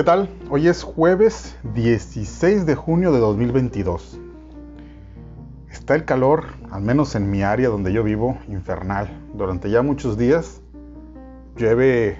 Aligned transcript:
¿Qué 0.00 0.04
tal? 0.04 0.30
Hoy 0.48 0.66
es 0.66 0.82
jueves 0.82 1.58
16 1.74 2.64
de 2.64 2.74
junio 2.74 3.12
de 3.12 3.18
2022. 3.18 4.18
Está 5.70 5.94
el 5.94 6.06
calor, 6.06 6.46
al 6.70 6.80
menos 6.80 7.14
en 7.16 7.30
mi 7.30 7.42
área 7.42 7.68
donde 7.68 7.92
yo 7.92 8.02
vivo, 8.02 8.38
infernal. 8.48 9.10
Durante 9.34 9.68
ya 9.68 9.82
muchos 9.82 10.16
días 10.16 10.62
llueve 11.54 12.16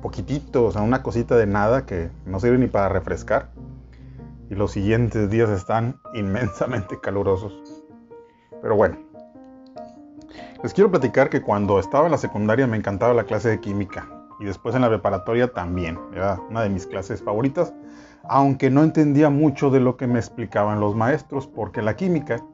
poquitito, 0.00 0.64
o 0.64 0.72
sea, 0.72 0.80
una 0.80 1.02
cosita 1.02 1.36
de 1.36 1.46
nada 1.46 1.84
que 1.84 2.08
no 2.24 2.40
sirve 2.40 2.56
ni 2.56 2.68
para 2.68 2.88
refrescar. 2.88 3.50
Y 4.48 4.54
los 4.54 4.70
siguientes 4.70 5.28
días 5.28 5.50
están 5.50 6.00
inmensamente 6.14 6.98
calurosos. 7.02 7.84
Pero 8.62 8.76
bueno, 8.76 8.96
les 10.62 10.72
quiero 10.72 10.90
platicar 10.90 11.28
que 11.28 11.42
cuando 11.42 11.78
estaba 11.78 12.06
en 12.06 12.12
la 12.12 12.18
secundaria 12.18 12.66
me 12.66 12.78
encantaba 12.78 13.12
la 13.12 13.24
clase 13.24 13.50
de 13.50 13.60
química 13.60 14.23
y 14.44 14.46
después 14.46 14.74
en 14.74 14.82
la 14.82 14.90
preparatoria 14.90 15.50
también. 15.52 15.98
Era 16.12 16.38
una 16.50 16.60
de 16.60 16.68
mis 16.68 16.86
clases 16.86 17.22
favoritas, 17.22 17.72
aunque 18.24 18.68
no 18.68 18.82
entendía 18.82 19.30
mucho 19.30 19.70
de 19.70 19.80
lo 19.80 19.96
que 19.96 20.06
me 20.06 20.18
explicaban 20.18 20.80
los 20.80 20.94
maestros, 20.94 21.46
porque 21.46 21.80
la 21.80 21.96
química, 21.96 22.44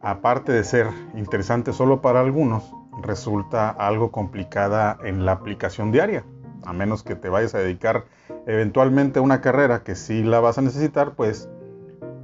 aparte 0.00 0.50
de 0.50 0.64
ser 0.64 0.88
interesante 1.14 1.72
solo 1.72 2.02
para 2.02 2.18
algunos, 2.18 2.74
resulta 3.00 3.70
algo 3.70 4.10
complicada 4.10 4.98
en 5.04 5.24
la 5.24 5.32
aplicación 5.32 5.92
diaria. 5.92 6.24
A 6.64 6.72
menos 6.72 7.04
que 7.04 7.14
te 7.14 7.28
vayas 7.28 7.54
a 7.54 7.58
dedicar 7.58 8.06
eventualmente 8.48 9.20
a 9.20 9.22
una 9.22 9.40
carrera 9.40 9.84
que 9.84 9.94
sí 9.94 10.24
la 10.24 10.40
vas 10.40 10.58
a 10.58 10.62
necesitar, 10.62 11.14
pues 11.14 11.48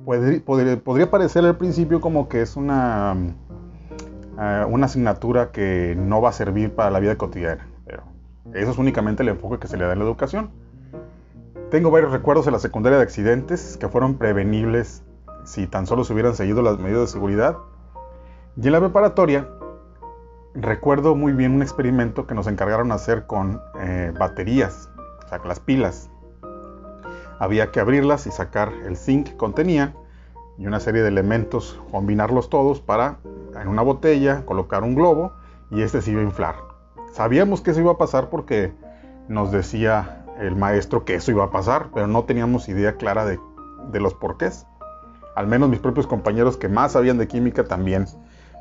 podría 0.05 1.11
parecer 1.13 1.45
al 1.45 1.57
principio 1.57 2.01
como 2.01 2.29
que 2.29 2.43
es 2.43 2.57
una, 2.57 3.15
eh, 4.41 4.67
una 4.69 4.87
asignatura 4.87 5.53
que 5.53 5.95
no 5.97 6.21
va 6.21 6.31
a 6.31 6.33
servir 6.33 6.75
para 6.75 6.91
la 6.91 6.99
vida 6.99 7.17
cotidiana. 7.17 7.72
Eso 8.53 8.71
es 8.71 8.79
únicamente 8.79 9.23
el 9.23 9.31
enfoque 9.31 9.59
que 9.59 9.69
se 9.69 9.77
le 9.77 9.85
da 9.85 9.93
en 9.93 10.01
la 10.01 10.05
educación. 10.05 10.51
Tengo 11.71 11.91
varios 11.91 12.13
recuerdos 12.13 12.47
en 12.47 12.53
la 12.53 12.59
secundaria 12.59 12.99
de 12.99 13.05
accidentes 13.05 13.77
que 13.79 13.89
fueron 13.89 14.19
prevenibles 14.19 15.05
si 15.45 15.67
tan 15.67 15.87
solo 15.87 16.05
se 16.05 16.13
hubieran 16.13 16.35
seguido 16.35 16.61
las 16.61 16.79
medidas 16.79 17.03
de 17.03 17.07
seguridad. 17.07 17.57
Y 18.57 18.67
en 18.67 18.73
la 18.73 18.81
preparatoria 18.81 19.49
recuerdo 20.55 21.15
muy 21.15 21.33
bien 21.33 21.53
un 21.53 21.63
experimento 21.63 22.27
que 22.27 22.35
nos 22.35 22.47
encargaron 22.47 22.93
hacer 22.93 23.27
con 23.27 23.61
eh, 23.81 24.13
baterías, 24.19 24.91
o 25.25 25.29
sea, 25.29 25.41
las 25.45 25.61
pilas. 25.61 26.11
Había 27.39 27.71
que 27.71 27.81
abrirlas 27.81 28.27
y 28.27 28.31
sacar 28.31 28.73
el 28.85 28.97
zinc 28.97 29.29
que 29.29 29.37
contenían 29.37 29.95
y 30.59 30.67
una 30.67 30.81
serie 30.81 31.03
de 31.03 31.09
elementos, 31.09 31.81
combinarlos 31.91 32.51
todos 32.51 32.81
para 32.81 33.19
en 33.61 33.69
una 33.69 33.83
botella 33.83 34.45
colocar 34.45 34.83
un 34.83 34.95
globo 34.95 35.33
y 35.71 35.83
este 35.83 36.03
se 36.03 36.11
iba 36.11 36.21
a 36.21 36.25
inflar. 36.25 36.72
Sabíamos 37.13 37.61
que 37.61 37.73
eso 37.73 37.81
iba 37.81 37.93
a 37.93 37.99
pasar 37.99 38.31
porque 38.31 38.73
nos 39.29 39.53
decía 39.53 40.25
el 40.41 40.57
maestro 40.57 41.05
que 41.05 41.15
eso 41.15 41.31
iba 41.31 41.45
a 41.45 41.51
pasar, 41.51 41.91
pero 41.93 42.07
no 42.07 42.25
teníamos 42.25 42.71
idea 42.71 42.97
clara 42.97 43.27
de, 43.27 43.39
los 44.01 44.15
porqués. 44.15 44.67
Al 45.37 45.47
menos 45.47 45.69
mis 45.69 45.79
propios 45.79 46.07
compañeros 46.07 46.57
que 46.57 46.69
más 46.69 46.93
sabían 46.93 47.19
de 47.19 47.29
química 47.29 47.65
también 47.65 48.07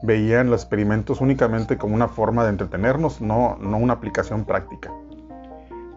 veían 0.04 0.50
los 0.50 0.62
experimentos 0.64 1.22
únicamente 1.22 1.78
como 1.78 1.96
una 1.96 2.10
forma 2.10 2.44
de 2.44 2.50
entretenernos, 2.50 3.22
no, 3.22 3.58
no 3.62 3.78
una 3.78 3.94
aplicación 3.94 4.44
práctica. 4.44 4.92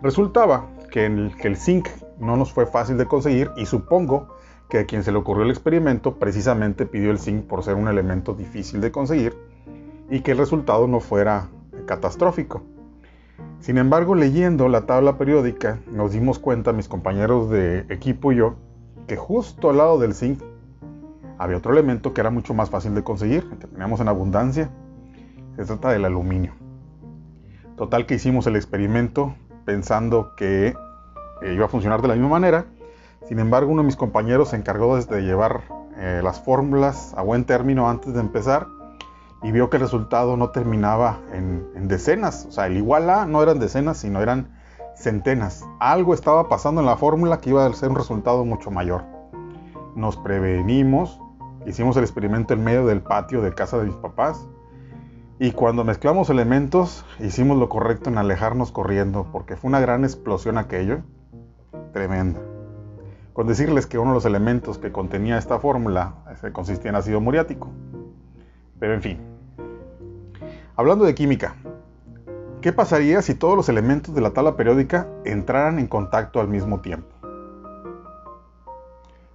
Resultaba 0.00 0.66
que 0.92 1.06
el, 1.06 1.34
que 1.36 1.48
el 1.48 1.56
zinc 1.56 1.88
no 2.20 2.36
nos 2.36 2.52
fue 2.52 2.66
fácil 2.66 2.98
de 2.98 3.06
conseguir 3.06 3.50
y 3.56 3.66
supongo 3.66 4.28
que 4.68 4.78
a 4.78 4.86
quien 4.86 5.02
se 5.02 5.10
le 5.10 5.18
ocurrió 5.18 5.42
el 5.42 5.50
experimento 5.50 6.20
precisamente 6.20 6.86
pidió 6.86 7.10
el 7.10 7.18
zinc 7.18 7.46
por 7.46 7.64
ser 7.64 7.74
un 7.74 7.88
elemento 7.88 8.32
difícil 8.32 8.80
de 8.80 8.92
conseguir 8.92 9.36
y 10.08 10.20
que 10.20 10.32
el 10.32 10.38
resultado 10.38 10.86
no 10.86 11.00
fuera 11.00 11.48
catastrófico. 11.86 12.62
Sin 13.60 13.78
embargo, 13.78 14.14
leyendo 14.14 14.68
la 14.68 14.86
tabla 14.86 15.16
periódica, 15.16 15.78
nos 15.90 16.12
dimos 16.12 16.38
cuenta, 16.38 16.72
mis 16.72 16.88
compañeros 16.88 17.48
de 17.50 17.86
equipo 17.88 18.32
y 18.32 18.36
yo, 18.36 18.56
que 19.06 19.16
justo 19.16 19.70
al 19.70 19.78
lado 19.78 19.98
del 19.98 20.14
zinc 20.14 20.42
había 21.38 21.56
otro 21.56 21.72
elemento 21.72 22.12
que 22.12 22.20
era 22.20 22.30
mucho 22.30 22.54
más 22.54 22.70
fácil 22.70 22.94
de 22.94 23.02
conseguir, 23.02 23.48
que 23.48 23.66
teníamos 23.66 24.00
en 24.00 24.08
abundancia. 24.08 24.70
Se 25.56 25.64
trata 25.64 25.90
del 25.90 26.04
aluminio. 26.04 26.52
Total 27.76 28.06
que 28.06 28.14
hicimos 28.14 28.46
el 28.46 28.56
experimento 28.56 29.34
pensando 29.64 30.34
que 30.36 30.74
eh, 31.42 31.54
iba 31.54 31.64
a 31.64 31.68
funcionar 31.68 32.02
de 32.02 32.08
la 32.08 32.14
misma 32.14 32.28
manera. 32.28 32.66
Sin 33.26 33.38
embargo, 33.38 33.72
uno 33.72 33.82
de 33.82 33.86
mis 33.86 33.96
compañeros 33.96 34.50
se 34.50 34.56
encargó 34.56 34.96
de 34.96 35.22
llevar 35.22 35.62
eh, 35.96 36.20
las 36.22 36.40
fórmulas 36.40 37.14
a 37.16 37.22
buen 37.22 37.44
término 37.44 37.88
antes 37.88 38.14
de 38.14 38.20
empezar 38.20 38.66
y 39.44 39.52
vio 39.52 39.68
que 39.68 39.76
el 39.76 39.82
resultado 39.82 40.38
no 40.38 40.50
terminaba 40.50 41.20
en, 41.32 41.86
decenas. 41.86 42.46
O 42.48 42.50
sea, 42.50 42.66
el 42.66 42.78
igual 42.78 43.10
A 43.10 43.26
no 43.26 43.42
eran 43.42 43.60
decenas, 43.60 43.98
sino 43.98 44.22
eran 44.22 44.48
centenas. 44.96 45.66
Algo 45.80 46.14
estaba 46.14 46.48
pasando 46.48 46.80
en 46.80 46.86
la 46.86 46.96
fórmula 46.96 47.38
que 47.38 47.50
iba 47.50 47.66
a 47.66 47.72
ser 47.74 47.90
un 47.90 47.96
resultado 47.96 48.46
mucho 48.46 48.70
mayor. 48.70 49.04
Nos 49.94 50.16
prevenimos, 50.16 51.20
hicimos 51.66 51.94
el 51.98 52.04
experimento 52.04 52.54
en 52.54 52.64
medio 52.64 52.86
del 52.86 53.02
patio 53.02 53.42
de 53.42 53.52
casa 53.52 53.76
de 53.76 53.84
mis 53.84 53.96
papás. 53.96 54.48
Y 55.38 55.52
cuando 55.52 55.84
mezclamos 55.84 56.30
elementos, 56.30 57.04
hicimos 57.20 57.58
lo 57.58 57.68
correcto 57.68 58.08
en 58.08 58.16
alejarnos 58.16 58.72
corriendo, 58.72 59.26
porque 59.30 59.56
fue 59.56 59.68
una 59.68 59.80
gran 59.80 60.04
explosión 60.04 60.56
aquello. 60.56 61.02
Tremenda. 61.92 62.40
Con 63.34 63.46
decirles 63.46 63.86
que 63.86 63.98
uno 63.98 64.12
de 64.12 64.14
los 64.14 64.24
elementos 64.24 64.78
que 64.78 64.90
contenía 64.90 65.36
esta 65.36 65.58
fórmula 65.58 66.14
consistía 66.54 66.88
en 66.88 66.96
ácido 66.96 67.20
muriático. 67.20 67.68
Pero 68.78 68.94
en 68.94 69.02
fin, 69.02 69.33
Hablando 70.76 71.04
de 71.04 71.14
química, 71.14 71.54
¿qué 72.60 72.72
pasaría 72.72 73.22
si 73.22 73.36
todos 73.36 73.56
los 73.56 73.68
elementos 73.68 74.12
de 74.12 74.20
la 74.20 74.32
tabla 74.32 74.56
periódica 74.56 75.06
entraran 75.24 75.78
en 75.78 75.86
contacto 75.86 76.40
al 76.40 76.48
mismo 76.48 76.80
tiempo? 76.80 77.14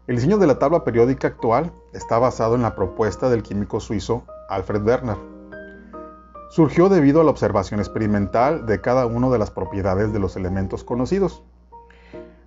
El 0.08 0.18
diseño 0.18 0.38
de 0.38 0.48
la 0.48 0.60
tabla 0.60 0.84
periódica 0.84 1.30
actual 1.30 1.72
está 1.94 2.20
basado 2.20 2.56
en 2.56 2.62
la 2.62 2.76
propuesta 2.76 3.30
del 3.30 3.42
químico 3.42 3.80
suizo 3.80 4.26
Alfred 4.50 4.84
Werner. 4.86 5.16
Surgió 6.50 6.90
debido 6.90 7.22
a 7.22 7.24
la 7.24 7.32
observación 7.32 7.80
experimental 7.80 8.66
de 8.66 8.82
cada 8.82 9.06
una 9.06 9.30
de 9.30 9.40
las 9.40 9.50
propiedades 9.50 10.12
de 10.12 10.20
los 10.20 10.36
elementos 10.36 10.84
conocidos. 10.84 11.42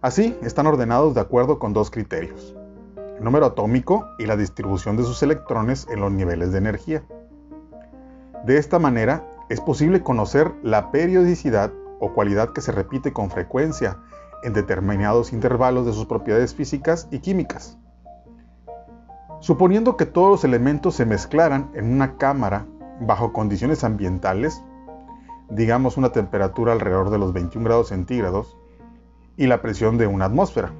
Así, 0.03 0.37
están 0.43 0.67
ordenados 0.67 1.15
de 1.15 1.23
acuerdo 1.23 1.59
con 1.59 1.73
dos 1.73 1.91
criterios, 1.91 2.55
el 3.17 3.25
número 3.25 3.47
atómico 3.47 4.07
y 4.19 4.27
la 4.27 4.37
distribución 4.37 4.99
de 4.99 5.05
sus 5.05 5.23
electrones 5.23 5.87
en 5.91 6.01
los 6.01 6.13
niveles 6.13 6.53
de 6.53 6.59
energía. 6.59 7.03
De 8.45 8.59
esta 8.59 8.81
manera, 8.81 9.25
es 9.49 9.61
posible 9.61 10.03
conocer 10.03 10.53
la 10.65 10.91
periodicidad 10.91 11.73
o 12.01 12.13
cualidad 12.13 12.53
que 12.53 12.61
se 12.61 12.73
repite 12.73 13.13
con 13.13 13.31
frecuencia 13.31 13.99
en 14.43 14.53
determinados 14.53 15.33
intervalos 15.33 15.87
de 15.87 15.93
sus 15.93 16.07
propiedades 16.07 16.53
físicas 16.53 17.07
y 17.13 17.21
químicas. 17.21 17.79
Suponiendo 19.39 19.97
que 19.97 20.07
todos 20.07 20.31
los 20.31 20.45
elementos 20.45 20.97
se 20.97 21.07
mezclaran 21.07 21.71
en 21.75 21.93
una 21.93 22.17
cámara 22.17 22.67
bajo 23.01 23.33
condiciones 23.33 23.85
ambientales, 23.85 24.61
digamos 25.49 25.97
una 25.97 26.11
temperatura 26.11 26.73
alrededor 26.73 27.11
de 27.11 27.19
los 27.19 27.33
21 27.33 27.65
grados 27.65 27.89
centígrados, 27.89 28.57
y 29.37 29.47
la 29.47 29.63
presión 29.63 29.99
de 29.99 30.09
una 30.09 30.25
atmósfera. 30.25 30.73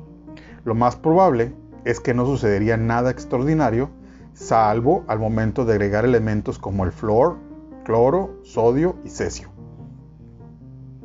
Lo 0.65 0.75
más 0.75 0.97
probable 0.97 1.55
es 1.85 2.01
que 2.01 2.13
no 2.13 2.27
sucedería 2.27 2.77
nada 2.77 3.11
extraordinario, 3.11 3.91
salvo 4.35 5.05
al 5.07 5.21
momento 5.21 5.65
de 5.65 5.75
agregar 5.75 6.05
elementos 6.05 6.59
como 6.59 6.85
el 6.85 6.91
flúor 6.91 7.52
cloro, 7.83 8.39
sodio 8.43 8.97
y 9.05 9.09
cesio. 9.09 9.51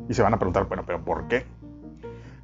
Y 0.10 0.14
se 0.14 0.22
van 0.22 0.34
a 0.34 0.38
preguntar, 0.38 0.68
bueno, 0.68 0.84
pero 0.86 1.04
¿por 1.04 1.28
qué? 1.28 1.46